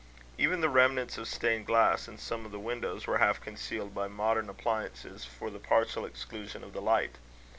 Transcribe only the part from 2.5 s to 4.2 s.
the windows, were half concealed by